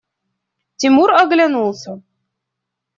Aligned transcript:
Тимур 0.77 1.13
оглянулся. 1.21 1.91